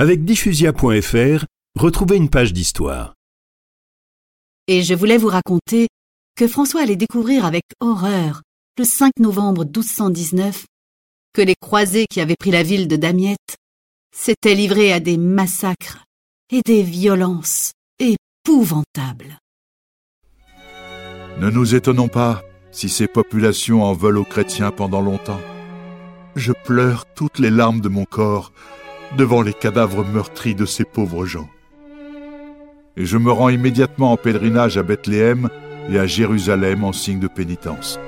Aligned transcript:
Avec 0.00 0.24
diffusia.fr, 0.24 1.44
retrouvez 1.76 2.16
une 2.16 2.30
page 2.30 2.52
d'histoire. 2.52 3.14
Et 4.68 4.82
je 4.82 4.94
voulais 4.94 5.16
vous 5.16 5.26
raconter 5.26 5.88
que 6.36 6.46
François 6.46 6.82
allait 6.82 6.94
découvrir 6.94 7.44
avec 7.44 7.64
horreur, 7.80 8.42
le 8.78 8.84
5 8.84 9.10
novembre 9.18 9.64
1219, 9.64 10.66
que 11.32 11.42
les 11.42 11.56
croisés 11.60 12.06
qui 12.08 12.20
avaient 12.20 12.36
pris 12.38 12.52
la 12.52 12.62
ville 12.62 12.86
de 12.86 12.94
Damiette 12.94 13.56
s'étaient 14.16 14.54
livrés 14.54 14.92
à 14.92 15.00
des 15.00 15.16
massacres 15.18 16.04
et 16.52 16.60
des 16.64 16.84
violences 16.84 17.72
épouvantables. 17.98 19.40
Ne 21.40 21.50
nous 21.50 21.74
étonnons 21.74 22.06
pas 22.06 22.44
si 22.70 22.88
ces 22.88 23.08
populations 23.08 23.82
en 23.82 23.94
veulent 23.94 24.18
aux 24.18 24.24
chrétiens 24.24 24.70
pendant 24.70 25.00
longtemps. 25.00 25.40
Je 26.36 26.52
pleure 26.52 27.04
toutes 27.16 27.40
les 27.40 27.50
larmes 27.50 27.80
de 27.80 27.88
mon 27.88 28.04
corps 28.04 28.52
devant 29.16 29.42
les 29.42 29.54
cadavres 29.54 30.04
meurtris 30.04 30.54
de 30.54 30.66
ces 30.66 30.84
pauvres 30.84 31.24
gens. 31.24 31.48
Et 32.96 33.04
je 33.04 33.16
me 33.16 33.30
rends 33.30 33.48
immédiatement 33.48 34.12
en 34.12 34.16
pèlerinage 34.16 34.76
à 34.76 34.82
Bethléem 34.82 35.48
et 35.90 35.98
à 35.98 36.06
Jérusalem 36.06 36.84
en 36.84 36.92
signe 36.92 37.20
de 37.20 37.28
pénitence. 37.28 37.98